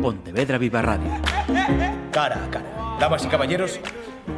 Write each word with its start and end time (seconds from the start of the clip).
Pontevedra 0.00 0.56
Viva 0.56 0.80
Radio. 0.80 1.10
Cara 2.10 2.44
a 2.44 2.50
cara. 2.50 2.96
Damas 2.98 3.24
y 3.24 3.28
caballeros, 3.28 3.80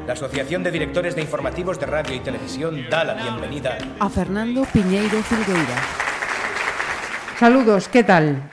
la 0.07 0.15
Asociación 0.15 0.63
de 0.63 0.71
Directores 0.71 1.15
de 1.15 1.23
Informativos 1.23 1.79
de 1.79 1.87
Radio 1.87 2.17
y 2.17 2.21
Televisión 2.21 2.85
da 2.91 3.05
la 3.05 3.15
bienvenida 3.15 3.79
a 4.01 4.09
Fernando 4.09 4.65
Piñeiro 4.73 5.23
Filgueira. 5.23 5.77
Saludos, 7.39 7.89
¿qué 7.89 8.03
tal? 8.03 8.51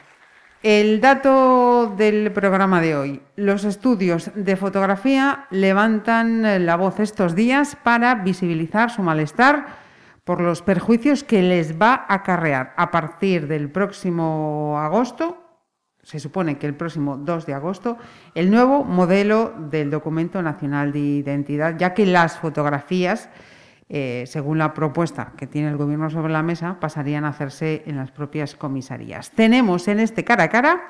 El 0.61 0.99
dato 1.01 1.93
del 1.97 2.31
programa 2.31 2.81
de 2.81 2.95
hoy. 2.95 3.21
Los 3.35 3.63
estudios 3.63 4.31
de 4.35 4.55
fotografía 4.55 5.47
levantan 5.51 6.65
la 6.65 6.75
voz 6.75 6.99
estos 6.99 7.33
días 7.33 7.75
para 7.81 8.15
visibilizar 8.15 8.91
su 8.91 9.01
malestar 9.01 9.67
por 10.25 10.41
los 10.41 10.61
perjuicios 10.61 11.23
que 11.23 11.41
les 11.41 11.79
va 11.81 12.05
a 12.07 12.15
acarrear 12.15 12.73
a 12.77 12.91
partir 12.91 13.47
del 13.47 13.71
próximo 13.71 14.77
agosto, 14.79 15.38
se 16.09 16.19
supone 16.19 16.57
que 16.57 16.65
el 16.65 16.73
próximo 16.73 17.17
2 17.17 17.45
de 17.45 17.53
agosto, 17.53 17.99
el 18.33 18.49
nuevo 18.49 18.83
modelo 18.83 19.53
del 19.69 19.91
documento 19.91 20.41
nacional 20.41 20.91
de 20.91 20.97
identidad, 20.97 21.77
ya 21.77 21.93
que 21.93 22.07
las 22.07 22.39
fotografías, 22.39 23.29
eh, 23.89 24.23
según 24.25 24.57
la 24.57 24.73
propuesta 24.73 25.33
que 25.37 25.45
tiene 25.45 25.69
el 25.69 25.77
Gobierno 25.77 26.09
sobre 26.09 26.33
la 26.33 26.41
mesa, 26.41 26.79
pasarían 26.79 27.25
a 27.25 27.27
hacerse 27.27 27.83
en 27.85 27.97
las 27.97 28.09
propias 28.09 28.55
comisarías. 28.55 29.29
Tenemos 29.29 29.87
en 29.87 29.99
este 29.99 30.23
cara 30.23 30.45
a 30.45 30.49
cara 30.49 30.87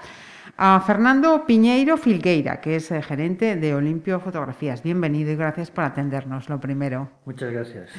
a 0.55 0.81
Fernando 0.87 1.45
Piñeiro 1.45 1.97
Filgueira, 1.97 2.61
que 2.61 2.77
es 2.77 2.89
eh, 2.89 3.01
gerente 3.01 3.57
de 3.57 3.75
Olimpio 3.75 4.21
Fotografías. 4.21 4.81
Bienvenido 4.81 5.33
y 5.33 5.35
gracias 5.35 5.69
por 5.69 5.83
atendernos, 5.83 6.47
lo 6.47 6.61
primero. 6.61 7.09
Muchas 7.25 7.51
gracias. 7.51 7.89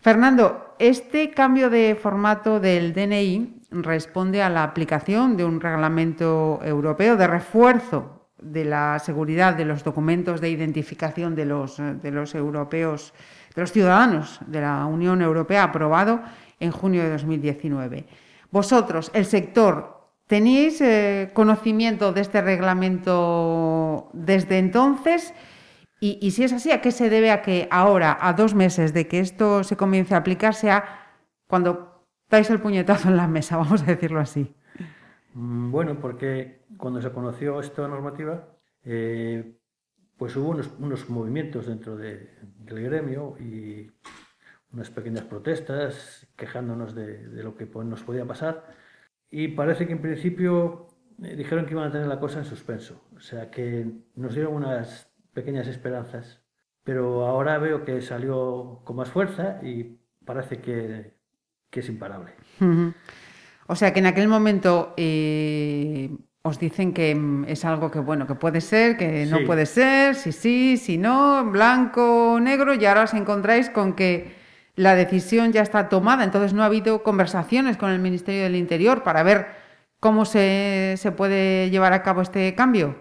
Fernando, 0.00 0.76
este 0.78 1.32
cambio 1.32 1.70
de 1.70 1.96
formato 2.00 2.60
del 2.60 2.92
DNI 2.92 3.55
responde 3.70 4.42
a 4.42 4.50
la 4.50 4.62
aplicación 4.62 5.36
de 5.36 5.44
un 5.44 5.60
reglamento 5.60 6.60
europeo 6.62 7.16
de 7.16 7.26
refuerzo 7.26 8.28
de 8.38 8.64
la 8.64 8.98
seguridad 8.98 9.54
de 9.54 9.64
los 9.64 9.82
documentos 9.82 10.40
de 10.40 10.50
identificación 10.50 11.34
de 11.34 11.46
los, 11.46 11.78
de 11.78 12.10
los 12.10 12.34
europeos, 12.34 13.14
de 13.54 13.62
los 13.62 13.72
ciudadanos 13.72 14.40
de 14.46 14.60
la 14.60 14.86
Unión 14.86 15.22
Europea, 15.22 15.64
aprobado 15.64 16.20
en 16.60 16.70
junio 16.70 17.02
de 17.02 17.10
2019. 17.10 18.06
Vosotros, 18.50 19.10
el 19.14 19.24
sector, 19.24 20.10
¿tenéis 20.26 20.80
eh, 20.80 21.30
conocimiento 21.32 22.12
de 22.12 22.20
este 22.20 22.40
reglamento 22.42 24.10
desde 24.12 24.58
entonces? 24.58 25.34
Y, 25.98 26.30
si 26.30 26.44
es 26.44 26.52
así, 26.52 26.70
¿a 26.70 26.82
qué 26.82 26.92
se 26.92 27.08
debe 27.08 27.30
a 27.30 27.40
que 27.42 27.68
ahora, 27.70 28.16
a 28.20 28.34
dos 28.34 28.54
meses 28.54 28.92
de 28.92 29.08
que 29.08 29.18
esto 29.18 29.64
se 29.64 29.76
comience 29.76 30.14
a 30.14 30.18
aplicar, 30.18 30.54
sea 30.54 30.84
cuando 31.48 31.95
dais 32.30 32.50
el 32.50 32.60
puñetazo 32.60 33.08
en 33.08 33.16
la 33.16 33.28
mesa, 33.28 33.56
vamos 33.62 33.82
a 33.82 33.86
decirlo 33.86 34.20
así? 34.20 34.54
Mm, 35.34 35.70
bueno, 35.70 35.98
porque 36.00 36.64
cuando 36.76 37.00
se 37.00 37.10
conoció 37.10 37.60
esta 37.60 37.86
normativa, 37.88 38.48
eh, 38.84 39.58
pues 40.16 40.36
hubo 40.36 40.50
unos, 40.50 41.10
movimientos 41.10 41.66
dentro 41.66 41.96
del 41.96 42.28
gremio 42.64 43.36
y 43.38 43.90
unas 44.72 44.90
pequeñas 44.90 45.24
protestas 45.24 46.26
quejándonos 46.36 46.94
de, 46.94 47.42
lo 47.42 47.56
que 47.56 47.66
nos 47.66 48.02
podía 48.02 48.24
pasar. 48.24 48.64
Y 49.30 49.48
parece 49.48 49.86
que 49.86 49.92
en 49.92 50.00
principio 50.00 50.88
eh, 51.22 51.36
dijeron 51.36 51.66
que 51.66 51.72
iban 51.72 51.88
a 51.88 51.92
tener 51.92 52.06
la 52.06 52.20
cosa 52.20 52.38
en 52.38 52.44
suspenso. 52.44 53.02
O 53.16 53.20
sea, 53.20 53.50
que 53.50 53.90
nos 54.14 54.34
dieron 54.34 54.54
unas 54.54 55.12
pequeñas 55.32 55.68
esperanzas. 55.68 56.42
Pero 56.84 57.26
ahora 57.26 57.58
veo 57.58 57.84
que 57.84 58.00
salió 58.00 58.80
con 58.84 58.96
más 58.96 59.10
fuerza 59.10 59.60
y 59.62 59.98
parece 60.24 60.60
que, 60.60 61.15
es 61.80 61.88
imparable. 61.88 62.32
O 63.66 63.74
sea 63.74 63.92
que 63.92 63.98
en 63.98 64.06
aquel 64.06 64.28
momento 64.28 64.94
eh, 64.96 66.10
os 66.42 66.58
dicen 66.58 66.92
que 66.92 67.14
mm, 67.14 67.44
es 67.48 67.64
algo 67.64 67.90
que 67.90 67.98
bueno, 67.98 68.26
que 68.26 68.34
puede 68.34 68.60
ser, 68.60 68.96
que 68.96 69.26
no 69.26 69.44
puede 69.44 69.66
ser, 69.66 70.14
si 70.14 70.32
sí, 70.32 70.76
si 70.76 70.98
no, 70.98 71.44
blanco, 71.50 72.38
negro, 72.40 72.74
y 72.74 72.84
ahora 72.86 73.02
os 73.04 73.14
encontráis 73.14 73.68
con 73.70 73.94
que 73.94 74.34
la 74.76 74.94
decisión 74.94 75.52
ya 75.52 75.62
está 75.62 75.88
tomada. 75.88 76.22
Entonces 76.22 76.52
no 76.52 76.62
ha 76.62 76.66
habido 76.66 77.02
conversaciones 77.02 77.76
con 77.76 77.90
el 77.90 77.98
Ministerio 77.98 78.44
del 78.44 78.56
Interior 78.56 79.02
para 79.02 79.22
ver 79.22 79.46
cómo 79.98 80.24
se, 80.24 80.94
se 80.96 81.12
puede 81.12 81.70
llevar 81.70 81.92
a 81.92 82.02
cabo 82.02 82.22
este 82.22 82.54
cambio. 82.54 82.94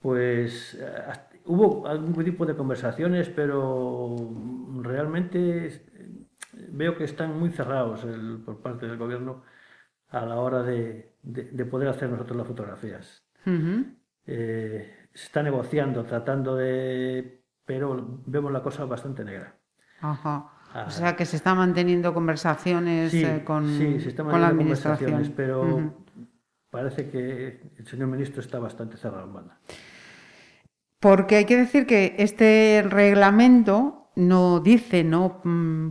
Pues 0.00 0.76
eh, 0.80 1.38
hubo 1.46 1.86
algún 1.86 2.24
tipo 2.24 2.44
de 2.44 2.56
conversaciones, 2.56 3.28
pero 3.28 4.16
realmente 4.82 5.66
veo 6.52 6.96
que 6.96 7.04
están 7.04 7.38
muy 7.38 7.50
cerrados 7.50 8.06
por 8.44 8.60
parte 8.60 8.86
del 8.86 8.96
gobierno 8.96 9.42
a 10.08 10.26
la 10.26 10.36
hora 10.36 10.62
de, 10.62 11.14
poder 11.70 11.88
hacer 11.88 12.10
nosotros 12.10 12.36
las 12.36 12.46
fotografías. 12.46 13.24
Eh, 14.26 14.96
se 15.12 15.24
está 15.24 15.42
negociando, 15.42 16.04
tratando 16.04 16.56
de... 16.56 17.42
pero 17.64 18.20
vemos 18.26 18.52
la 18.52 18.62
cosa 18.62 18.84
bastante 18.84 19.24
negra. 19.24 19.56
Ajá. 20.00 20.48
Ah. 20.74 20.86
o 20.86 20.90
sea 20.90 21.16
que 21.16 21.26
se 21.26 21.36
están 21.36 21.58
manteniendo 21.58 22.14
conversaciones 22.14 23.12
eh, 23.12 23.42
con, 23.44 23.68
sí, 23.68 24.00
se 24.00 24.08
están 24.08 24.30
con 24.30 24.40
la 24.40 24.48
administración. 24.48 25.32
Pero 25.36 25.94
parece 26.70 27.10
que 27.10 27.72
el 27.76 27.86
señor 27.86 28.08
ministro 28.08 28.40
está 28.40 28.58
bastante 28.58 28.96
cerrado 28.96 29.26
en 29.26 29.34
banda. 29.34 29.58
Porque 30.98 31.36
hay 31.36 31.44
que 31.44 31.56
decir 31.56 31.86
que 31.86 32.14
este 32.18 32.82
reglamento 32.88 34.10
no 34.16 34.60
dice, 34.60 35.04
no 35.04 35.40
mm, 35.44 35.90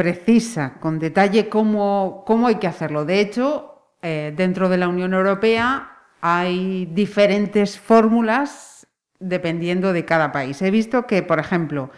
precisa 0.00 0.78
con 0.80 0.98
detalle 0.98 1.50
cómo, 1.50 2.24
cómo, 2.26 2.46
hay 2.46 2.54
que 2.54 2.66
hacerlo. 2.66 3.04
De 3.04 3.20
hecho, 3.20 3.82
eh, 4.00 4.32
dentro 4.34 4.70
de 4.70 4.78
la 4.78 4.88
Unión 4.88 5.12
Europea 5.12 5.92
hay 6.22 6.86
diferentes 6.86 7.78
fórmulas 7.78 8.86
dependiendo 9.18 9.92
de 9.92 10.06
cada 10.06 10.32
país. 10.32 10.62
He 10.62 10.70
visto 10.70 11.06
que, 11.06 11.22
por 11.22 11.38
ejemplo, 11.38 11.90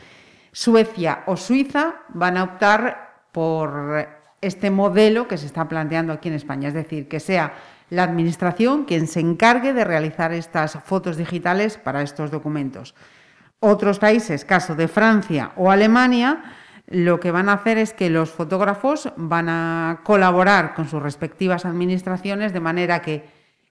Suecia 0.51 1.23
o 1.27 1.37
Suiza 1.37 1.95
van 2.09 2.39
a 2.39 2.43
optar 2.43 3.29
por 3.31 4.09
este 4.41 4.73
modelo 4.73 5.29
que 5.29 5.39
se 5.39 5.47
está 5.47 5.69
planteando 5.69 6.13
aquí 6.13 6.27
en 6.27 6.35
España, 6.35 6.67
es 6.67 6.75
decir, 6.75 7.07
que 7.07 7.21
sea 7.21 7.55
la 7.89 8.03
Administración 8.03 8.85
quien 8.85 9.07
se 9.07 9.21
encargue 9.21 9.73
de 9.75 9.85
realizar 9.85 10.33
estas 10.33 10.73
fotos 10.73 11.17
digitales 11.17 11.79
para 11.79 12.03
estos 12.03 12.33
documentos. 12.33 12.97
Otros 13.61 14.01
países, 14.01 14.45
caso 14.45 14.75
de 14.75 14.89
Francia 14.89 15.53
o 15.55 15.71
Alemania, 15.71 16.43
lo 16.93 17.21
que 17.21 17.31
van 17.31 17.49
a 17.49 17.55
hacer 17.55 17.79
es 17.79 17.95
que 17.95 18.11
los 18.11 18.31
fotógrafos 18.31 19.13
van 19.17 19.49
a 19.49 20.01
colaborar 20.05 20.75
con 20.75 20.89
sus 20.89 21.03
respectivas 21.03 21.65
administraciones 21.65 22.53
de 22.53 22.61
manera 22.61 23.01
que 23.01 23.25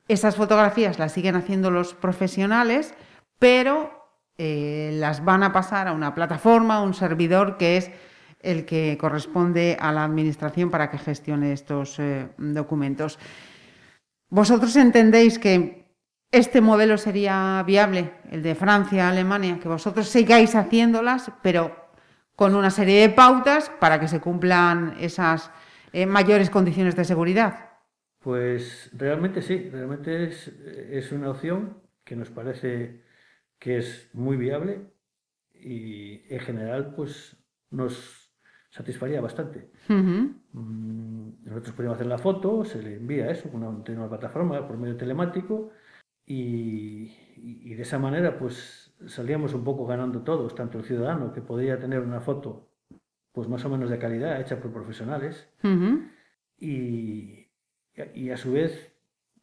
esas 0.08 0.36
fotografías 0.36 0.98
las 0.98 1.14
siguen 1.14 1.36
haciendo 1.36 1.70
los 1.70 1.94
profesionales, 1.94 2.96
pero 3.38 3.92
eh, 4.38 4.92
las 4.96 5.24
van 5.24 5.44
a 5.44 5.54
pasar 5.54 5.88
a 5.88 5.94
una 5.94 6.16
plataforma, 6.16 6.78
a 6.78 6.82
un 6.82 6.96
servidor 6.96 7.58
que 7.58 7.78
es 7.78 7.92
el 8.40 8.66
que 8.66 8.98
corresponde 9.00 9.78
a 9.80 9.92
la 9.92 10.04
administración 10.04 10.72
para 10.72 10.90
que 10.90 10.98
gestione 10.98 11.54
estos 11.54 12.00
eh, 12.00 12.30
documentos. 12.38 13.20
¿Vosotros 14.30 14.76
entendéis 14.76 15.38
que 15.38 15.96
este 16.32 16.60
modelo 16.60 16.98
sería 16.98 17.64
viable, 17.68 18.14
el 18.32 18.42
de 18.42 18.56
Francia, 18.56 19.10
Alemania, 19.10 19.60
que 19.62 19.68
vosotros 19.68 20.08
sigáis 20.08 20.56
haciéndolas, 20.56 21.32
pero 21.44 21.81
con 22.36 22.56
una 22.56 22.70
serie 22.70 23.02
de 23.02 23.14
pautas 23.14 23.70
para 23.80 24.00
que 24.00 24.08
se 24.08 24.20
cumplan 24.20 24.96
esas 25.00 25.52
eh, 25.94 26.06
mayores 26.06 26.50
condiciones 26.50 26.96
de 26.96 27.06
seguridad? 27.06 27.70
Pues 28.20 28.92
realmente 28.94 29.42
sí, 29.42 29.70
realmente 29.72 30.26
es, 30.26 30.48
es, 30.48 31.12
una 31.12 31.32
opción 31.32 31.82
que 32.04 32.16
nos 32.16 32.30
parece 32.30 33.04
que 33.58 33.78
es 33.78 34.10
muy 34.14 34.38
viable 34.38 34.92
y 35.54 36.22
en 36.34 36.40
general 36.40 36.94
pues 36.96 37.36
nos 37.72 38.22
satisfaría 38.72 39.22
bastante. 39.22 39.70
Mm, 39.88 41.44
nosotros 41.44 41.76
podemos 41.76 41.96
hacer 41.96 42.08
la 42.08 42.18
foto, 42.18 42.64
se 42.64 42.82
le 42.82 42.96
envía 42.96 43.30
eso 43.30 43.50
con 43.52 43.64
una, 43.64 44.10
plataforma 44.10 44.66
por 44.68 44.78
medio 44.78 44.98
telemático 44.98 45.72
y, 46.26 47.76
de 47.76 47.82
esa 47.82 48.00
manera 48.00 48.38
pues 48.40 48.81
salíamos 49.08 49.54
un 49.54 49.64
poco 49.64 49.86
ganando 49.86 50.22
todos, 50.22 50.56
tanto 50.56 50.80
el 50.80 50.86
ciudadano 50.86 51.34
que 51.34 51.42
podría 51.42 51.80
tener 51.80 52.00
una 52.02 52.22
foto 52.22 52.70
pues 53.32 53.48
más 53.48 53.64
o 53.66 53.70
menos 53.70 53.90
de 53.90 53.98
calidad 53.98 54.42
hecha 54.42 54.60
por 54.60 54.74
profesionales 54.74 55.50
y, 56.58 57.48
y, 58.14 58.30
a 58.30 58.38
su 58.38 58.52
vez 58.52 58.94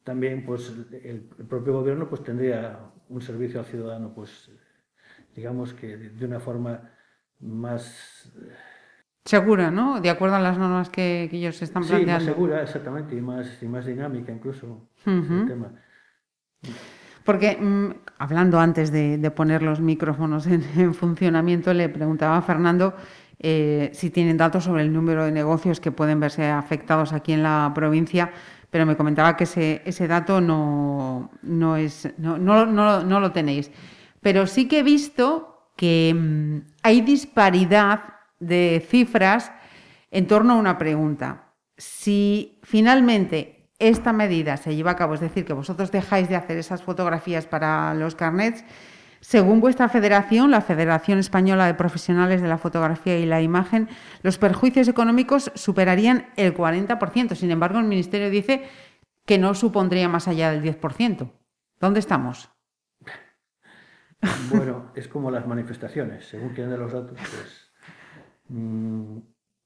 también 0.03 0.45
pues 0.45 0.71
el, 0.91 1.21
propio 1.47 1.73
gobierno 1.73 2.07
pues 2.07 2.23
tendría 2.23 2.79
un 3.09 3.21
servicio 3.21 3.59
al 3.59 3.65
ciudadano 3.65 4.13
pues 4.13 4.51
digamos 5.35 5.73
que 5.73 5.97
de 5.97 6.25
una 6.25 6.39
forma 6.39 6.91
más 7.39 8.31
Segura, 9.25 9.69
¿no? 9.69 10.01
De 10.01 10.09
acuerdo 10.09 10.37
a 10.37 10.39
las 10.39 10.57
normas 10.57 10.89
que, 10.89 11.29
ellos 11.31 11.61
están 11.61 11.83
planteando. 11.83 12.19
Sí, 12.19 12.25
más 12.25 12.35
segura, 12.35 12.63
exactamente, 12.63 13.15
y 13.15 13.21
más, 13.21 13.61
y 13.61 13.67
más 13.67 13.85
dinámica 13.85 14.31
incluso 14.31 14.89
el 15.05 15.45
tema. 15.45 15.71
Porque, 17.29 17.57
mm, 17.61 17.91
hablando 18.17 18.59
antes 18.59 18.91
de, 18.91 19.29
poner 19.29 19.61
los 19.61 19.81
micrófonos 19.81 20.47
en, 20.47 20.95
funcionamiento, 20.95 21.71
le 21.75 21.87
preguntaba 21.87 22.37
a 22.37 22.41
Fernando 22.41 22.95
eh, 23.37 23.91
si 23.93 24.09
tienen 24.09 24.35
datos 24.35 24.63
sobre 24.63 24.81
el 24.81 24.91
número 24.91 25.25
de 25.25 25.31
negocios 25.31 25.79
que 25.79 25.91
pueden 25.91 26.19
verse 26.19 26.49
afectados 26.49 27.13
aquí 27.13 27.33
en 27.33 27.43
la 27.43 27.71
provincia 27.75 28.31
pero 28.71 28.87
me 28.87 28.97
comentaba 28.97 29.37
que 29.37 29.43
ese, 29.43 30.07
dato 30.07 30.41
no, 30.41 31.29
no, 31.43 31.77
es, 31.77 32.11
no, 32.17 32.39
no, 32.39 32.65
no, 32.65 33.19
lo 33.19 33.31
tenéis. 33.31 33.69
Pero 34.21 34.47
sí 34.47 34.67
que 34.67 34.79
he 34.79 34.83
visto 34.83 35.69
que 35.75 36.15
mm, 36.15 36.57
hay 36.81 37.01
disparidad 37.01 38.05
de 38.39 38.83
cifras 38.89 39.51
en 40.09 40.25
torno 40.25 40.53
a 40.53 40.57
una 40.57 40.79
pregunta. 40.79 41.53
Si 41.77 42.59
finalmente 42.63 43.58
esta 43.79 44.13
medida 44.13 44.57
se 44.57 44.75
lleva 44.75 44.91
a 44.91 44.95
cabo, 44.95 45.13
es 45.13 45.21
decir, 45.21 45.45
que 45.45 45.53
vosotros 45.53 45.91
dejáis 45.91 46.29
de 46.29 46.35
hacer 46.35 46.57
esas 46.57 46.83
fotografías 46.83 47.47
para 47.47 47.93
los 47.93 48.15
carnets, 48.15 48.63
según 49.21 49.59
vuestra 49.59 49.89
federación, 49.89 50.49
la 50.49 50.61
Federación 50.61 51.19
Española 51.19 51.65
de 51.65 51.73
Profesionales 51.73 52.41
de 52.41 52.47
la 52.47 52.57
Fotografía 52.57 53.17
y 53.17 53.25
la 53.25 53.41
Imagen, 53.41 53.89
los 54.23 54.37
perjuicios 54.37 54.87
económicos 54.87 55.51
superarían 55.55 56.27
el 56.37 56.55
40%. 56.55 57.35
Sin 57.35 57.51
embargo, 57.51 57.79
el 57.79 57.85
Ministerio 57.85 58.29
dice 58.29 58.63
que 59.25 59.37
no 59.37 59.53
supondría 59.55 60.07
más 60.07 60.27
allá 60.27 60.51
del 60.51 60.63
10%. 60.63 61.31
¿Dónde 61.79 61.99
estamos? 61.99 62.49
Bueno, 64.49 64.91
es 64.95 65.07
como 65.07 65.31
las 65.31 65.47
manifestaciones, 65.47 66.27
según 66.27 66.49
quien 66.49 66.69
de 66.69 66.77
los 66.77 66.91
datos, 66.91 67.17
pues 67.17 67.71
mm, 68.49 69.17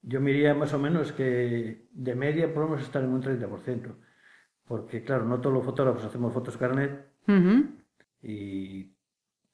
yo 0.06 0.20
miraría 0.20 0.54
más 0.54 0.72
o 0.74 0.78
menos 0.78 1.12
que 1.12 1.86
de 1.90 2.14
media 2.14 2.52
podemos 2.52 2.82
estar 2.82 3.02
en 3.02 3.10
un 3.10 3.22
30%, 3.22 3.94
porque 4.66 5.02
claro, 5.02 5.24
no 5.24 5.40
todos 5.40 5.54
los 5.54 5.64
fotógrafos 5.64 6.04
hacemos 6.04 6.32
fotos 6.32 6.56
carnet 6.56 7.06
y 8.22 8.90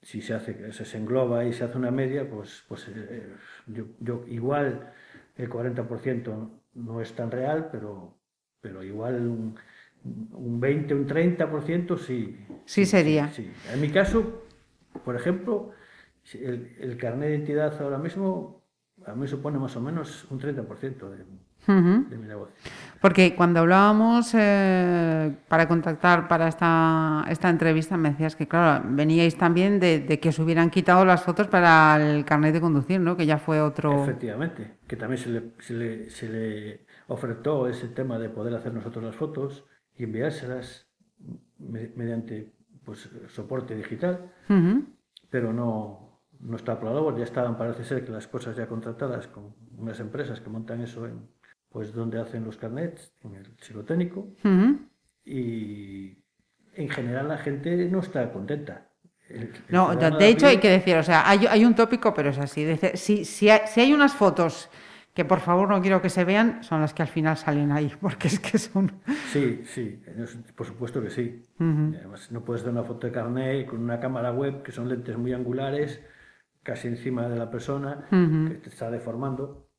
si 0.02 0.22
se 0.22 0.34
hace, 0.34 0.72
se 0.72 0.96
engloba 0.96 1.44
y 1.44 1.52
se 1.52 1.64
hace 1.64 1.76
una 1.76 1.90
media, 1.90 2.28
pues, 2.28 2.64
pues 2.68 2.88
eh, 2.88 3.28
yo, 3.66 4.24
igual 4.26 4.92
el 5.36 5.48
40% 5.48 6.50
no 6.74 7.00
es 7.00 7.12
tan 7.12 7.30
real, 7.30 7.68
pero, 7.70 8.16
pero 8.60 8.82
igual 8.82 9.16
un, 9.16 9.58
un 10.32 10.60
20, 10.60 10.94
un 10.94 11.06
30% 11.06 11.98
sí. 11.98 12.38
Sí 12.64 12.86
sería. 12.86 13.28
Sí, 13.28 13.50
En 13.72 13.80
mi 13.80 13.90
caso, 13.90 14.44
por 15.04 15.16
ejemplo, 15.16 15.72
el, 16.32 16.76
el 16.80 16.96
carnet 16.96 17.28
de 17.28 17.36
identidad 17.36 17.80
ahora 17.82 17.98
mismo 17.98 18.59
a 19.06 19.14
mí 19.14 19.26
supone 19.26 19.58
más 19.58 19.76
o 19.76 19.80
menos 19.80 20.26
un 20.30 20.38
30% 20.38 21.08
de, 21.08 21.24
de 21.66 22.18
mi 22.18 22.26
negocio. 22.26 22.54
Porque 23.00 23.34
cuando 23.34 23.60
hablábamos 23.60 24.34
eh, 24.34 25.34
para 25.48 25.66
contactar 25.68 26.28
para 26.28 26.48
esta, 26.48 27.24
esta 27.28 27.48
entrevista, 27.48 27.96
me 27.96 28.10
decías 28.10 28.36
que, 28.36 28.46
claro, 28.46 28.84
veníais 28.90 29.36
también 29.36 29.80
de, 29.80 30.18
que 30.20 30.32
se 30.32 30.42
hubieran 30.42 30.70
quitado 30.70 31.04
las 31.04 31.22
fotos 31.22 31.48
para 31.48 31.96
el 31.96 32.24
carnet 32.24 32.52
de 32.52 32.60
conducir, 32.60 33.00
¿no? 33.00 33.16
Que 33.16 33.26
ya 33.26 33.38
fue 33.38 33.60
otro. 33.60 34.02
Efectivamente, 34.02 34.78
que 34.86 34.96
también 34.96 35.18
se 35.18 35.30
le, 35.30 35.52
se 35.58 35.74
le, 35.74 36.10
se 36.10 36.28
le 36.28 36.86
ofertó 37.08 37.68
ese 37.68 37.88
tema 37.88 38.18
de 38.18 38.28
poder 38.28 38.54
hacer 38.54 38.72
nosotros 38.72 39.04
las 39.04 39.16
fotos 39.16 39.64
y 39.96 40.04
enviárselas 40.04 40.86
mediante 41.58 42.52
pues, 42.84 43.08
soporte 43.28 43.74
digital, 43.74 44.32
pero 45.30 45.52
no, 45.52 46.09
no 46.40 46.56
está 46.56 46.72
aprobado, 46.72 47.16
ya 47.16 47.24
estaban, 47.24 47.56
parece 47.56 47.84
ser 47.84 48.04
que 48.04 48.12
las 48.12 48.26
cosas 48.26 48.56
ya 48.56 48.66
contratadas 48.66 49.28
con 49.28 49.54
unas 49.76 50.00
empresas 50.00 50.40
que 50.40 50.48
montan 50.48 50.80
eso 50.80 51.06
en 51.06 51.28
pues 51.70 51.94
donde 51.94 52.20
hacen 52.20 52.44
los 52.44 52.56
carnets, 52.56 53.12
en 53.22 53.36
el 53.36 53.46
psicotécnico, 53.60 54.28
y 55.24 56.18
en 56.74 56.88
general 56.88 57.28
la 57.28 57.38
gente 57.38 57.88
no 57.88 58.00
está 58.00 58.30
contenta. 58.32 58.88
no, 59.68 59.94
de 59.94 60.28
hecho 60.28 60.48
hay 60.48 60.58
que 60.58 60.68
decir, 60.68 60.96
o 60.96 61.02
sea, 61.02 61.28
hay, 61.28 61.64
un 61.64 61.74
tópico, 61.74 62.12
pero 62.12 62.30
es 62.30 62.38
así. 62.38 62.66
si, 62.94 63.24
si, 63.24 63.48
hay, 63.48 63.92
unas 63.92 64.12
fotos 64.14 64.68
que 65.14 65.24
por 65.24 65.38
favor 65.40 65.68
no 65.68 65.80
quiero 65.80 66.02
que 66.02 66.08
se 66.08 66.24
vean, 66.24 66.64
son 66.64 66.80
las 66.80 66.92
que 66.92 67.02
al 67.02 67.08
final 67.08 67.36
salen 67.36 67.70
ahí, 67.70 67.92
porque 68.00 68.26
es 68.26 68.40
que 68.40 68.58
son... 68.58 68.92
Sí, 69.30 69.62
sí, 69.64 70.02
por 70.56 70.66
supuesto 70.66 71.00
que 71.00 71.10
sí. 71.10 71.44
Además, 71.60 72.32
no 72.32 72.44
puedes 72.44 72.64
dar 72.64 72.72
una 72.72 72.82
foto 72.82 73.06
de 73.06 73.12
carnet 73.12 73.66
con 73.66 73.80
una 73.80 74.00
cámara 74.00 74.32
web, 74.32 74.64
que 74.64 74.72
son 74.72 74.88
lentes 74.88 75.16
muy 75.16 75.32
angulares, 75.32 76.00
casi 76.62 76.88
encima 76.88 77.28
de 77.28 77.36
la 77.36 77.50
persona, 77.50 78.06
que 78.10 78.54
te 78.62 78.68
está 78.68 78.90
deformando 78.90 79.70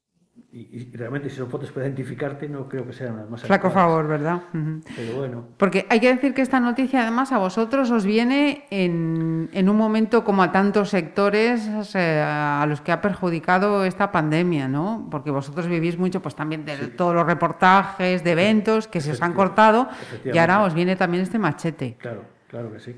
y, 0.54 0.92
realmente 0.92 1.30
si 1.30 1.38
son 1.38 1.50
fotos 1.50 1.72
para 1.72 1.86
identificarte 1.86 2.50
no 2.50 2.68
creo 2.68 2.86
que 2.86 2.92
sean 2.92 3.16
las 3.16 3.30
más 3.30 3.42
Flaco 3.44 3.69
favor, 3.69 4.07
¿verdad? 4.07 4.42
Pero 4.51 5.16
bueno. 5.16 5.45
Porque 5.57 5.86
hay 5.89 6.00
que 6.01 6.13
decir 6.13 6.33
que 6.33 6.42
esta 6.42 6.60
noticia 6.60 7.04
además 7.04 7.31
a 7.31 7.38
vosotros 7.38 7.89
os 7.92 8.06
viene 8.06 8.66
en, 8.69 9.50
en 9.54 9.69
un 9.69 9.78
momento 9.78 10.25
como 10.25 10.44
a 10.44 10.51
tantos 10.51 10.89
sectores 10.89 11.69
a 11.95 12.66
los 12.68 12.81
que 12.81 12.92
ha 12.92 13.01
perjudicado 13.01 13.86
esta 13.86 14.12
pandemia, 14.12 14.68
¿no? 14.68 15.07
Porque 15.10 15.31
vosotros 15.31 15.68
vivís 15.68 15.98
mucho 15.98 16.22
pues 16.22 16.36
también 16.36 16.66
de 16.66 16.75
todos 16.88 17.16
los 17.16 17.25
reportajes, 17.25 18.24
de 18.24 18.31
eventos 18.31 18.88
que 18.88 19.00
se 19.00 19.12
os 19.12 19.22
han 19.22 19.33
cortado 19.33 19.88
y 20.25 20.38
ahora 20.38 20.63
os 20.63 20.74
viene 20.74 20.98
también 20.98 21.24
este 21.24 21.39
machete. 21.39 21.95
Claro, 21.98 22.25
claro 22.48 22.72
que 22.74 22.80
sí. 22.80 22.95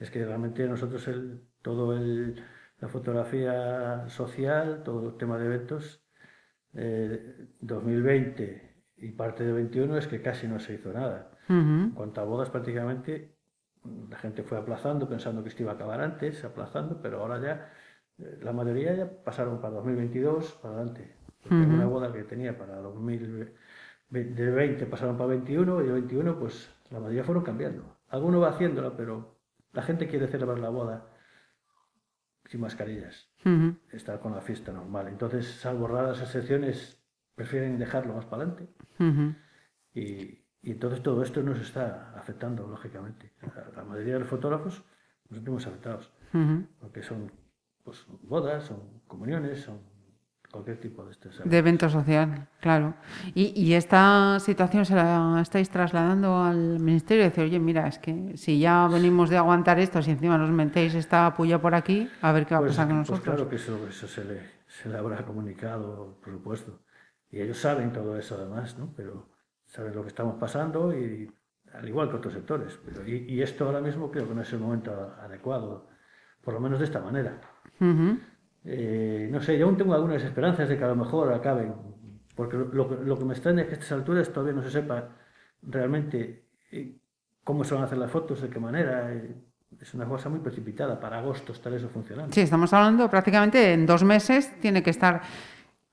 Es 0.00 0.10
que 0.10 0.24
realmente 0.24 0.66
nosotros 0.66 1.06
el, 1.08 1.40
todo 1.62 1.96
el, 1.96 2.42
la 2.86 2.92
fotografía 2.92 4.08
social, 4.08 4.82
todo 4.84 5.08
el 5.08 5.16
tema 5.16 5.36
de 5.38 5.46
eventos 5.46 6.04
2020 6.72 8.44
eh, 8.44 8.84
y 8.98 9.10
parte 9.10 9.44
de 9.44 9.52
21 9.52 9.98
es 9.98 10.06
que 10.06 10.22
casi 10.22 10.46
no 10.46 10.60
se 10.60 10.74
hizo 10.74 10.92
nada. 10.92 11.32
En 11.48 11.90
cuanto 11.90 12.20
a 12.20 12.24
bodas, 12.24 12.50
prácticamente 12.50 13.34
la 14.08 14.16
gente 14.18 14.44
fue 14.44 14.58
aplazando, 14.58 15.08
pensando 15.08 15.42
que 15.42 15.48
esto 15.48 15.64
iba 15.64 15.72
a 15.72 15.74
acabar 15.74 16.00
antes, 16.00 16.44
aplazando, 16.44 17.02
pero 17.02 17.22
ahora 17.22 17.40
ya 17.40 17.72
eh, 18.18 18.38
la 18.40 18.52
mayoría 18.52 18.94
ya 18.94 19.10
pasaron 19.24 19.60
para 19.60 19.74
2022, 19.74 20.60
para 20.62 20.74
adelante. 20.74 21.16
Una 21.50 21.86
boda 21.86 22.12
que 22.12 22.22
tenía 22.24 22.56
para 22.56 22.76
2020 22.76 24.86
pasaron 24.86 25.16
para 25.16 25.30
21 25.30 25.82
y 25.82 25.86
de 25.86 25.92
21 25.92 26.38
pues 26.38 26.72
la 26.90 27.00
mayoría 27.00 27.24
fueron 27.24 27.42
cambiando. 27.42 27.96
Alguno 28.08 28.38
va 28.40 28.50
haciéndola, 28.50 28.96
pero 28.96 29.40
la 29.72 29.82
gente 29.82 30.06
quiere 30.06 30.28
celebrar 30.28 30.60
la 30.60 30.68
boda 30.68 31.15
sin 32.48 32.60
mascarillas, 32.60 33.28
estar 33.92 34.20
con 34.20 34.34
la 34.34 34.40
fiesta 34.40 34.72
normal. 34.72 35.08
Entonces, 35.08 35.46
salvo 35.46 35.86
raras 35.86 36.20
excepciones, 36.20 37.00
prefieren 37.34 37.78
dejarlo 37.78 38.14
más 38.14 38.24
para 38.26 38.42
adelante. 38.44 38.68
y, 39.94 40.02
y, 40.62 40.70
entonces 40.70 41.02
todo 41.02 41.22
esto 41.22 41.42
nos 41.42 41.60
está 41.60 42.12
afectando, 42.18 42.66
lógicamente. 42.66 43.32
La, 43.74 43.84
mayoría 43.84 44.14
de 44.14 44.20
los 44.20 44.28
fotógrafos 44.28 44.84
nos 45.28 45.38
sentimos 45.38 45.66
afectados, 45.66 46.12
porque 46.80 47.02
son 47.02 47.32
pues, 47.82 48.06
bodas, 48.22 48.64
son 48.64 49.02
comuniones, 49.06 49.60
son 49.60 49.95
cualquier 50.56 50.80
tipo 50.80 51.04
de 51.04 51.12
este 51.12 51.28
De 51.44 51.58
evento 51.58 51.88
social, 51.88 52.48
claro. 52.60 52.94
Y, 53.34 53.72
esta 53.74 54.40
situación 54.40 54.84
se 54.86 54.94
la 54.94 55.38
estáis 55.40 55.68
trasladando 55.70 56.42
al 56.42 56.80
Ministerio 56.80 57.24
y 57.24 57.28
decir, 57.28 57.44
oye, 57.44 57.58
mira, 57.58 57.86
es 57.86 57.98
que 57.98 58.36
si 58.36 58.58
ya 58.58 58.88
venimos 58.88 59.28
de 59.28 59.36
aguantar 59.36 59.78
esto, 59.78 60.00
si 60.02 60.12
encima 60.12 60.38
nos 60.38 60.50
metéis 60.50 60.94
esta 60.94 61.34
puya 61.34 61.60
por 61.60 61.74
aquí, 61.74 62.08
a 62.22 62.32
ver 62.32 62.46
qué 62.46 62.54
va 62.54 62.58
a 62.58 62.62
pues 62.62 62.72
pasar 62.72 62.88
con 62.88 62.96
pues 62.98 63.10
nosotros. 63.10 63.34
claro 63.34 63.50
que 63.50 63.56
eso, 63.56 64.08
se, 64.08 64.24
le, 64.24 64.40
se 64.66 64.88
le 64.88 64.96
habrá 64.96 65.24
comunicado, 65.24 66.18
por 66.22 66.32
supuesto. 66.32 66.80
Y 67.30 67.40
ellos 67.40 67.58
saben 67.58 67.92
todo 67.92 68.18
eso 68.18 68.36
además, 68.36 68.78
¿no? 68.78 68.92
Pero 68.96 69.28
saben 69.66 69.94
lo 69.94 70.02
que 70.02 70.08
estamos 70.08 70.36
pasando 70.36 70.96
y 70.96 71.30
al 71.74 71.88
igual 71.88 72.08
que 72.08 72.16
otros 72.16 72.32
sectores. 72.32 72.78
Pero, 72.84 73.06
y, 73.06 73.42
esto 73.42 73.66
ahora 73.66 73.80
mismo 73.80 74.10
creo 74.10 74.26
que 74.26 74.34
no 74.34 74.42
es 74.42 74.52
el 74.52 74.60
momento 74.60 75.14
adecuado, 75.20 75.88
por 76.42 76.54
lo 76.54 76.60
menos 76.60 76.78
de 76.78 76.86
esta 76.86 77.00
manera. 77.00 77.40
Eh, 78.66 79.28
no 79.30 79.40
sé, 79.40 79.56
yo 79.56 79.66
aún 79.66 79.76
tengo 79.76 79.94
algunas 79.94 80.22
esperanzas 80.22 80.68
de 80.68 80.76
que 80.76 80.84
a 80.84 80.88
lo 80.88 80.96
mejor 80.96 81.32
acaben, 81.32 81.72
porque 82.34 82.56
lo, 82.56 83.18
que 83.18 83.24
me 83.24 83.32
extraña 83.32 83.62
es 83.62 83.68
que 83.68 83.74
a 83.74 83.78
estas 83.78 83.92
alturas 83.92 84.28
todavía 84.32 84.54
no 84.54 84.62
se 84.62 84.70
sepa 84.70 85.08
realmente 85.62 86.46
eh, 86.72 86.96
cómo 87.44 87.62
se 87.62 87.74
van 87.74 87.84
a 87.84 87.86
hacer 87.86 87.98
las 87.98 88.10
fotos, 88.10 88.42
de 88.42 88.50
qué 88.50 88.58
manera. 88.58 89.12
Eh, 89.12 89.36
es 89.80 89.94
una 89.94 90.06
cosa 90.06 90.28
muy 90.28 90.40
precipitada. 90.40 90.98
Para 90.98 91.18
agosto 91.18 91.52
estar 91.52 91.72
eso 91.72 91.88
funcionando. 91.88 92.32
Sí, 92.32 92.40
estamos 92.40 92.72
hablando 92.72 93.08
prácticamente 93.08 93.72
en 93.72 93.86
dos 93.86 94.02
meses 94.02 94.58
tiene 94.60 94.82
que 94.82 94.90
estar 94.90 95.22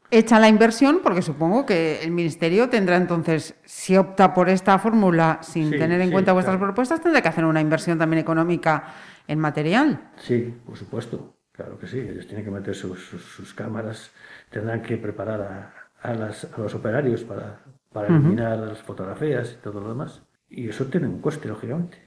hecha 0.10 0.40
la 0.40 0.48
inversión, 0.48 1.00
porque 1.04 1.22
supongo 1.22 1.66
que 1.66 2.02
el 2.02 2.12
Ministerio 2.12 2.70
tendrá 2.70 2.98
entonces, 2.98 3.56
si 3.66 3.98
opta 3.98 4.34
por 4.34 4.50
esta 4.50 4.78
fórmula 4.80 5.40
sin 5.42 5.72
tener 5.72 6.02
en 6.02 6.12
cuenta 6.12 6.34
vuestras 6.34 6.58
propuestas, 6.58 7.02
tendrá 7.02 7.22
que 7.22 7.28
hacer 7.28 7.46
una 7.46 7.62
inversión 7.62 7.98
también 7.98 8.22
económica 8.22 8.94
en 9.28 9.40
material. 9.40 10.12
Sí, 10.18 10.54
por 10.66 10.78
supuesto. 10.78 11.36
Claro 11.54 11.78
que 11.78 11.88
sí, 11.88 12.00
ellos 12.00 12.28
tienen 12.28 12.44
que 12.44 12.52
meter 12.52 12.76
sus, 12.76 13.54
cámaras, 13.56 14.12
tendrán 14.50 14.82
que 14.82 14.98
preparar 14.98 15.74
a, 16.02 16.14
los 16.58 16.76
operarios 16.76 17.24
para, 17.24 17.60
para 17.92 18.08
eliminar 18.08 18.58
las 18.58 18.82
fotografías 18.82 19.54
y 19.54 19.64
todo 19.64 19.80
lo 19.80 19.90
demás. 19.90 20.22
Y 20.50 20.68
eso 20.68 20.86
tiene 20.88 21.08
un 21.08 21.22
coste, 21.22 21.48
lógicamente. 21.48 21.98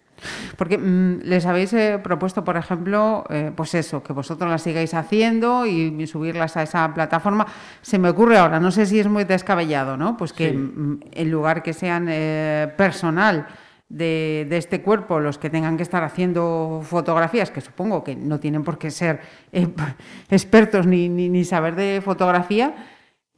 Porque 0.57 0.79
mm, 0.79 1.21
les 1.25 1.45
habéis 1.47 1.73
eh, 1.75 2.01
propuesto, 2.03 2.45
por 2.45 2.57
ejemplo, 2.57 3.25
eh, 3.29 3.53
pues 3.55 3.75
eso, 3.75 4.03
que 4.03 4.13
vosotros 4.13 4.51
las 4.51 4.63
sigáis 4.63 4.95
haciendo 4.95 5.67
y, 5.67 6.07
subirlas 6.07 6.57
a 6.57 6.63
esa 6.63 6.93
plataforma. 6.95 7.47
Se 7.83 7.99
me 7.99 8.09
ocurre 8.09 8.39
ahora, 8.39 8.61
no 8.61 8.71
sé 8.71 8.87
si 8.87 8.99
es 8.99 9.09
muy 9.09 9.25
descabellado, 9.25 9.97
¿no? 9.97 10.17
Pues 10.17 10.33
que 10.33 10.53
mm, 10.53 11.01
en 11.13 11.31
lugar 11.31 11.63
que 11.63 11.73
sean 11.73 12.07
eh, 12.09 12.73
personal, 12.77 13.47
de, 13.89 14.47
este 14.51 14.83
cuerpo 14.83 15.21
los 15.21 15.39
que 15.39 15.49
tengan 15.51 15.77
que 15.77 15.83
estar 15.85 16.03
haciendo 16.03 16.81
fotografías, 16.83 17.51
que 17.51 17.61
supongo 17.61 18.03
que 18.03 18.17
no 18.17 18.41
tienen 18.41 18.65
por 18.65 18.79
qué 18.79 18.91
ser 18.91 19.21
eh, 19.53 19.69
expertos 20.31 20.87
ni, 20.87 21.09
ni, 21.09 21.45
saber 21.45 21.77
de 21.77 22.01
fotografía, 22.05 22.75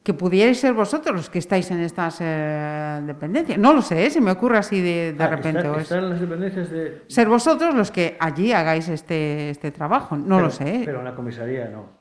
que 0.02 0.14
pudierais 0.14 0.59
ser 0.59 0.73
vosotros 0.73 1.14
los 1.14 1.28
que 1.28 1.38
estáis 1.38 1.71
en 1.71 1.81
estas 1.81 2.19
eh, 2.23 3.02
dependencias. 3.05 3.59
No 3.59 3.75
lo 3.75 3.83
sé, 3.83 4.07
¿eh? 4.07 4.11
se 4.11 4.23
me 4.23 4.31
ocurre 4.31 4.57
así 4.57 4.81
de, 4.81 5.12
de 5.12 5.23
Ah, 5.25 5.26
repente. 5.28 5.69
están- 5.81 6.09
las 6.09 6.21
dependencias 6.21 6.71
de... 6.71 7.02
ser 7.09 7.28
vosotros 7.28 7.75
los 7.75 7.90
que 7.90 8.17
allí 8.19 8.52
hagáis 8.52 8.88
este, 8.88 9.50
este 9.50 9.71
trabajo. 9.71 10.17
No 10.17 10.37
pero- 10.37 10.40
lo 10.47 10.50
sé. 10.50 10.83
Pero 10.85 11.00
en 11.00 11.05
la 11.05 11.14
comisaría 11.14 11.69
no. 11.69 11.99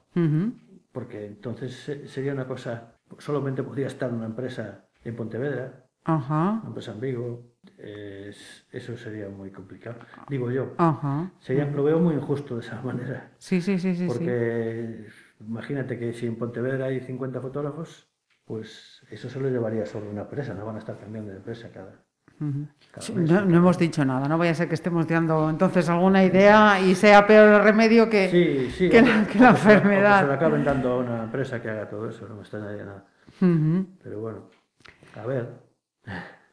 Porque 0.94 1.26
entonces 1.26 1.74
se- 1.76 2.08
sería 2.08 2.32
una 2.34 2.48
cosa... 2.48 2.94
Solamente 3.20 3.62
podría 3.64 3.88
estar 3.88 4.12
una 4.14 4.26
empresa 4.26 4.86
en 5.04 5.16
Pontevedra, 5.16 5.86
Ajá, 6.08 6.60
una 6.62 6.68
empresa 6.68 6.92
en 6.94 7.00
Vigo. 7.02 7.44
es- 7.78 8.66
eso 8.72 8.98
sería 8.98 9.30
muy 9.30 9.52
complicado. 9.52 10.00
Digo 10.30 10.50
yo. 10.52 10.74
ajá. 10.78 11.32
Sería, 11.40 11.66
lo 11.66 11.84
veo 11.84 12.00
muy 12.00 12.16
injusto 12.16 12.56
de 12.56 12.62
esa 12.62 12.82
manera. 12.84 13.32
Sí, 13.38 13.62
sí, 13.62 13.78
sí, 13.78 13.94
sí. 13.94 14.04
sí. 14.04 14.08
Porque 14.08 15.06
imagínate 15.42 16.00
que 16.00 16.14
si 16.14 16.26
en 16.26 16.38
Pontevedra 16.38 16.86
hay 16.86 17.02
50 17.02 17.40
fotógrafos, 17.42 18.08
pues 18.46 19.02
eso 19.12 19.30
se 19.30 19.40
lo 19.40 19.50
llevaría 19.50 19.86
sobre 19.86 20.10
una 20.10 20.22
empresa, 20.22 20.54
no 20.54 20.66
van 20.66 20.78
a 20.78 20.80
estar 20.80 20.98
cambiando 20.98 21.32
de 21.32 21.38
empresa 21.38 21.70
cada, 21.74 21.92
Sí, 23.00 23.14
mes. 23.14 23.30
No, 23.30 23.44
no 23.46 23.58
hemos 23.58 23.78
dicho 23.78 24.06
nada, 24.06 24.28
no 24.28 24.38
vaya 24.38 24.52
a 24.52 24.56
ser 24.56 24.68
que 24.70 24.76
estemos 24.76 25.08
dando 25.08 25.50
entonces 25.50 25.90
alguna 25.90 26.24
idea 26.24 26.80
y 26.80 26.94
sea 26.96 27.26
peor 27.28 27.50
el 27.56 27.64
remedio 27.64 28.10
que... 28.10 28.30
Sí, 28.30 28.72
sí, 28.78 28.90
que 28.90 29.00
o- 29.00 29.02
la- 29.02 29.08
o 29.10 29.40
lo- 29.40 29.46
o 29.46 29.50
enfermedad. 29.50 30.22
se 30.22 30.28
lo 30.28 30.34
acaben 30.34 30.64
dando 30.64 30.92
a 30.94 30.98
una 31.00 31.24
empresa 31.26 31.62
que 31.62 31.70
haga 31.70 31.90
todo 31.90 32.08
eso, 32.10 32.28
no 32.28 32.36
me 32.36 32.42
extrañaría 32.42 32.86
nada. 32.86 33.06
Ujú. 33.42 33.88
Pero 34.04 34.20
bueno, 34.22 34.50
a 35.16 35.26
ver, 35.26 35.50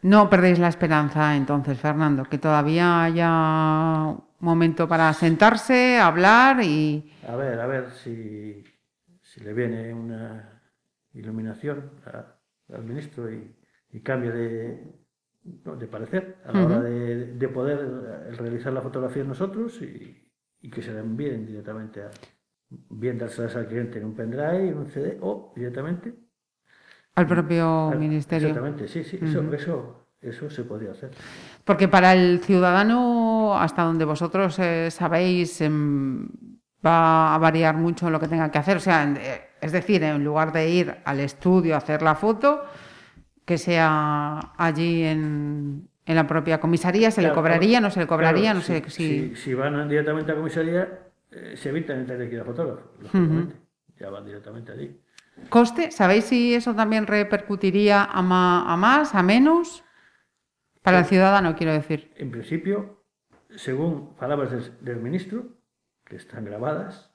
No 0.03 0.29
perdéis 0.29 0.59
la 0.59 0.69
esperanza 0.69 1.35
entonces, 1.35 1.79
Fernando, 1.79 2.25
que 2.25 2.39
todavía 2.39 3.05
haya 3.05 4.15
momento 4.41 4.87
para 4.87 5.13
sentarse, 5.15 5.99
hablar 5.99 6.63
y... 6.63 7.11
a 7.27 7.35
ver, 7.37 7.59
a 7.59 7.67
ver 7.67 7.91
si, 7.91 8.63
si 9.23 9.41
le 9.41 9.55
viene 9.55 9.95
una 9.95 10.63
iluminación 11.15 11.91
a- 12.07 12.37
al 12.75 12.85
ministro 12.85 13.33
y, 13.33 13.55
y 13.93 14.01
cambia 14.01 14.31
de, 14.33 14.93
de 15.43 15.87
parecer 15.87 16.37
a 16.45 16.53
la 16.53 16.65
hora 16.65 16.81
de, 16.83 17.33
de 17.35 17.49
poder 17.49 17.79
realizar 18.37 18.73
la 18.75 18.83
fotografía 18.83 19.25
nosotros 19.25 19.81
y, 19.81 20.31
y 20.61 20.71
que 20.71 20.83
se 20.83 20.93
la 20.93 21.01
envíen 21.01 21.47
directamente 21.47 22.03
a 22.03 22.11
bien 22.91 23.17
dárselas 23.19 23.57
al 23.57 23.69
cliente 23.69 23.99
en 23.99 24.05
un 24.07 24.15
pendrive, 24.15 24.69
en 24.69 24.79
un 24.79 24.91
CD 24.91 25.19
o 25.23 25.53
directamente 25.57 26.15
al 27.15 27.27
propio 27.27 27.89
al- 27.91 27.99
ministerio. 27.99 28.49
Exactamente, 28.49 28.89
sí, 28.89 29.05
sí, 29.05 29.19
eso, 29.23 29.43
eso, 29.55 30.07
eso 30.21 30.51
se 30.51 30.65
podría 30.65 30.93
hacer. 30.93 31.11
Porque 31.65 31.89
para 31.89 32.13
el 32.13 32.41
ciudadano, 32.41 33.57
hasta 33.59 33.83
donde 33.83 34.05
vosotros 34.05 34.59
eh, 34.59 34.91
sabéis, 34.91 35.61
em, 35.61 36.29
va 36.85 37.35
a 37.35 37.39
variar 37.39 37.77
mucho 37.77 38.11
lo 38.11 38.21
que 38.21 38.29
tenga 38.29 38.51
que 38.51 38.59
hacer. 38.59 38.77
O 38.77 38.81
sea, 38.81 39.03
en- 39.05 39.17
eh, 39.17 39.43
es 39.61 39.73
decir, 39.73 40.03
en 40.03 40.23
lugar 40.25 40.53
de 40.53 40.69
ir 40.69 40.95
al 41.05 41.21
estudio 41.21 41.75
a 41.75 41.79
hacer 41.79 42.03
la 42.03 42.15
foto, 42.15 42.65
que 43.45 43.57
sea 43.59 44.39
allí 44.57 45.05
en, 45.05 45.89
en 46.07 46.17
la 46.17 46.27
propia 46.27 46.59
comisaría, 46.61 47.11
se 47.11 47.23
le 47.23 47.33
cobraría, 47.33 47.81
no 47.81 47.91
se 47.91 48.01
le 48.01 48.07
cobraría, 48.07 48.53
claro, 48.53 48.59
no 48.59 48.61
sé 48.63 48.83
si, 48.89 49.31
si... 49.31 49.37
si, 49.37 49.55
van 49.55 49.89
directamente 49.89 50.33
a 50.33 50.35
comisaría, 50.35 50.99
eh, 51.31 51.55
se 51.57 51.69
evitan 51.71 52.01
el 52.01 52.07
tener 52.07 52.29
que 52.29 52.35
ir 52.37 52.41
a 52.41 52.45
fotógrafo, 52.45 52.91
lógicamente. 53.01 53.57
Ya 53.99 54.11
van 54.11 54.25
directamente 54.25 54.73
allí. 54.73 54.99
¿Coste? 55.51 55.91
¿Sabéis 55.91 56.25
si 56.25 56.55
eso 56.55 56.75
también 56.75 57.07
repercutiría 57.07 58.05
a, 58.05 58.23
ma- 58.23 58.73
a 58.73 58.77
más, 58.77 59.15
a 59.15 59.23
menos? 59.23 59.85
Para 60.83 60.99
el 61.01 61.05
ciudadano, 61.07 61.57
quiero 61.57 61.73
decir. 61.73 62.13
En 62.17 62.31
principio, 62.31 63.05
según 63.57 64.15
palabras 64.17 64.51
del, 64.51 64.85
del 64.85 64.97
ministro, 65.01 65.57
que 66.05 66.17
están 66.17 66.45
grabadas, 66.45 67.11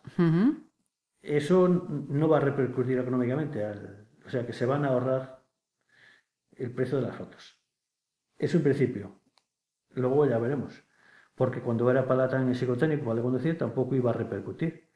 eso 1.21 1.67
no 1.67 2.27
va 2.27 2.37
a 2.37 2.41
repercutir 2.41 2.97
económicamente, 2.97 3.63
al- 3.63 4.07
o 4.25 4.29
sea 4.29 4.45
que 4.45 4.53
se 4.53 4.65
van 4.65 4.85
a 4.85 4.89
ahorrar 4.89 5.43
el 6.55 6.71
precio 6.71 6.99
de 6.99 7.07
las 7.07 7.15
fotos. 7.15 7.57
Eso 8.37 8.57
en 8.57 8.63
principio. 8.63 9.21
Luego 9.91 10.25
ya 10.25 10.37
veremos. 10.39 10.83
Porque 11.35 11.61
cuando 11.61 11.89
era 11.89 12.07
palatán 12.07 12.47
en 12.47 12.55
psicotécnico 12.55 13.05
vale 13.05 13.21
conducir 13.21 13.57
tampoco 13.57 13.95
iba 13.95 14.09
a 14.09 14.13
repercutir. 14.13 14.88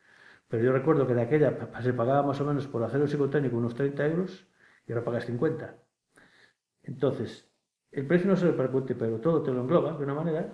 Pero 0.48 0.64
yo 0.64 0.72
recuerdo 0.72 1.08
que 1.08 1.14
de 1.16 1.22
aquella 1.22 1.58
se 1.82 1.94
pagaba 1.94 2.24
más 2.24 2.40
o 2.42 2.46
menos 2.46 2.68
por 2.68 2.84
hacer 2.84 3.02
el 3.02 3.08
psicotécnico 3.08 3.58
unos 3.58 3.74
30 3.76 4.06
euros 4.06 4.48
y 4.88 4.92
ahora 4.92 5.04
pagas 5.06 5.26
50. 5.26 5.76
Entonces, 6.84 7.50
el 7.92 8.06
precio 8.08 8.30
no 8.30 8.36
se 8.36 8.48
repercute, 8.48 8.96
pero 8.96 9.20
todo 9.20 9.42
te 9.42 9.52
lo 9.52 9.62
engloba 9.62 9.98
de 9.98 10.04
una 10.04 10.14
manera 10.14 10.54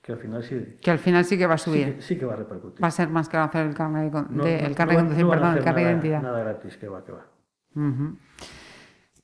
que 0.00 0.12
al 0.12 0.18
final 0.18 0.42
sí, 0.42 0.78
Que 0.80 0.90
al 0.90 0.98
final 0.98 1.24
sí 1.24 1.38
que 1.38 1.46
va 1.46 1.54
a 1.54 1.58
subir. 1.58 1.96
que, 1.96 2.02
sí 2.02 2.18
que 2.18 2.24
va 2.24 2.32
a 2.32 2.36
repercutir. 2.36 2.82
Va 2.82 2.88
a 2.88 2.92
ser 2.92 3.08
más 3.08 3.28
caro 3.28 3.44
hacer 3.44 3.66
el 3.66 3.74
carnet 3.74 4.12
de, 4.12 4.22
No- 4.34 4.44
de- 4.44 4.60
no- 4.62 4.66
el 4.68 4.74
carnet 4.74 4.76
de 4.76 4.84
no 4.86 4.86
van- 4.86 4.96
conducir, 4.96 5.22
no 5.24 5.28
van 5.28 5.38
a 5.38 5.40
perdón, 5.42 5.58
el 5.58 5.64
carnet 5.64 5.84
de 5.84 5.90
identidad. 5.92 6.22
Nada 6.22 6.40
gratis, 6.40 6.76
que 6.76 6.88
va, 6.88 7.04
que 7.04 7.12
va. 7.12 7.26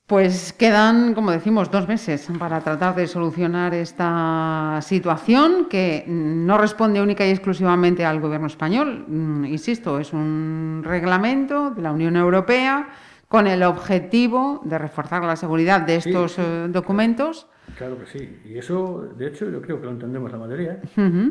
Pues 0.09 0.53
quedan, 0.53 1.13
como 1.13 1.29
decimos, 1.29 1.69
dos 1.69 1.87
meses 1.87 2.27
para 2.39 2.61
tratar 2.61 2.95
de 2.95 3.05
solucionar 3.05 3.75
esta 3.75 4.79
situación 4.81 5.67
que 5.69 6.03
no 6.07 6.57
responde 6.57 6.99
única 6.99 7.27
y 7.27 7.29
exclusivamente 7.29 8.03
al 8.03 8.19
gobierno 8.19 8.47
español. 8.47 9.05
Mm, 9.07 9.45
Insisto, 9.45 9.99
es 9.99 10.11
un 10.11 10.81
reglamento 10.83 11.69
de 11.69 11.83
la 11.83 11.91
Unión 11.91 12.15
Europea 12.15 12.89
con 13.27 13.45
el 13.45 13.61
objetivo 13.61 14.61
de 14.65 14.79
reforzar 14.79 15.23
la 15.23 15.35
seguridad 15.35 15.81
de 15.81 15.97
estos 15.97 16.31
sí, 16.31 16.41
eh, 16.43 16.67
documentos. 16.69 17.47
Claro 17.77 17.99
que 17.99 18.07
sí. 18.07 18.41
Y 18.45 18.57
eso, 18.57 19.13
de 19.15 19.27
hecho, 19.27 19.47
yo 19.51 19.61
creo 19.61 19.79
que 19.79 19.85
lo 19.85 19.91
entendemos 19.91 20.31
la 20.31 20.39
mayoría 20.39 20.81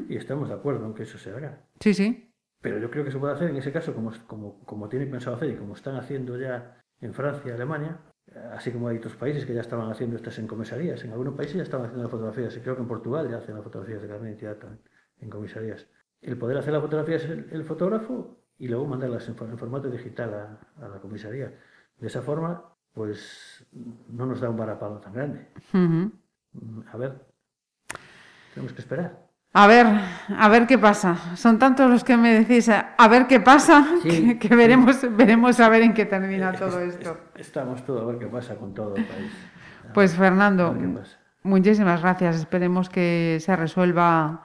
y 0.08 0.14
estamos 0.14 0.48
de 0.50 0.54
acuerdo 0.54 0.86
en 0.86 0.94
que 0.94 1.02
eso 1.02 1.18
se 1.18 1.30
haga. 1.30 1.64
Sí, 1.80 1.94
sí. 1.94 2.30
Pero 2.60 2.78
yo 2.78 2.92
creo 2.92 3.04
que 3.04 3.10
se 3.10 3.18
puede 3.18 3.34
hacer 3.34 3.50
en 3.50 3.56
ese 3.56 3.72
caso, 3.72 3.92
como, 3.92 4.12
como, 4.28 4.60
como 4.64 4.88
tienen 4.88 5.10
pensado 5.10 5.34
hacer 5.34 5.50
y 5.50 5.56
como 5.56 5.74
están 5.74 5.96
haciendo 5.96 6.38
ya 6.38 6.80
en 7.00 7.12
Francia 7.12 7.42
y 7.44 7.50
Alemania, 7.50 7.98
así 8.52 8.70
como 8.70 8.88
hay 8.88 8.98
otros 8.98 9.16
países 9.16 9.44
que 9.46 9.54
ya 9.54 9.60
estaban 9.60 9.90
haciendo 9.90 10.16
estas 10.16 10.38
en 10.38 10.46
comisarías. 10.46 11.02
En 11.04 11.12
algunos 11.12 11.34
países 11.34 11.56
ya 11.56 11.62
estaban 11.62 11.86
haciendo 11.86 12.02
las 12.04 12.10
fotografías, 12.10 12.56
y 12.56 12.60
creo 12.60 12.76
que 12.76 12.82
en 12.82 12.88
Portugal 12.88 13.28
ya 13.30 13.38
hacen 13.38 13.54
las 13.54 13.64
fotografías 13.64 14.02
de 14.02 14.08
carnet 14.08 14.22
de 14.22 14.28
identidad 14.30 14.56
también, 14.56 14.82
en 15.20 15.30
comisarías. 15.30 15.86
El 16.20 16.36
poder 16.36 16.58
hacer 16.58 16.72
las 16.72 16.82
fotografías 16.82 17.24
el, 17.24 17.48
el 17.52 17.64
fotógrafo 17.64 18.38
y 18.58 18.68
luego 18.68 18.86
mandarlas 18.86 19.28
en, 19.28 19.36
for- 19.36 19.48
en 19.48 19.58
formato 19.58 19.88
digital 19.88 20.34
a, 20.34 20.84
a 20.84 20.88
la 20.88 21.00
comisaría. 21.00 21.54
De 21.96 22.06
esa 22.06 22.22
forma, 22.22 22.64
pues 22.92 23.64
no 24.08 24.26
nos 24.26 24.40
da 24.40 24.50
un 24.50 24.56
varapalo 24.56 24.98
tan 24.98 25.12
grande. 25.12 25.48
A 26.92 26.96
ver, 26.96 27.24
tenemos 28.54 28.72
que 28.72 28.80
esperar. 28.80 29.27
A 29.54 29.66
ver, 29.66 29.86
a 30.36 30.48
ver 30.48 30.66
qué 30.66 30.78
pasa. 30.78 31.16
Son 31.36 31.58
tantos 31.58 31.90
los 31.90 32.04
que 32.04 32.16
me 32.16 32.32
decís, 32.40 32.68
eh, 32.68 32.84
a 32.96 33.08
ver 33.08 33.26
qué 33.26 33.40
pasa, 33.40 33.86
Sí, 34.02 34.08
que, 34.08 34.38
que 34.38 34.48
sí. 34.48 34.54
veremos, 34.54 34.98
veremos 35.16 35.58
a 35.58 35.68
ver 35.68 35.82
en 35.82 35.94
qué 35.94 36.04
termina 36.04 36.52
todo 36.52 36.78
Es- 36.80 36.94
esto. 36.94 37.16
es- 37.34 37.46
Estamos 37.46 37.84
todos 37.84 38.02
a 38.02 38.06
ver 38.06 38.18
qué 38.18 38.26
pasa 38.26 38.54
con 38.56 38.74
todo 38.74 38.94
el 38.96 39.04
país. 39.04 39.32
A 39.88 39.92
Pues 39.94 40.12
ver- 40.12 40.28
Fernando, 40.30 40.76
muchísimas 41.42 42.02
gracias. 42.02 42.36
Esperemos 42.36 42.88
que 42.90 43.38
se 43.40 43.56
resuelva 43.56 44.44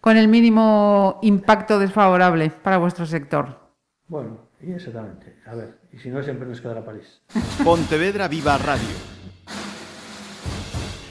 con 0.00 0.16
el 0.16 0.28
mínimo 0.28 1.18
impacto 1.22 1.78
desfavorable 1.78 2.50
para 2.50 2.78
vuestro 2.78 3.04
sector. 3.04 3.60
Bueno, 4.08 4.48
y 4.62 4.72
exactamente. 4.72 5.36
A 5.46 5.54
ver, 5.54 5.78
y 5.92 5.98
si 5.98 6.08
no, 6.08 6.22
siempre 6.22 6.48
nos 6.48 6.60
quedará 6.62 6.82
París. 6.84 7.20
Pontevedra 7.62 8.26
Viva 8.28 8.56
Radio. 8.56 9.17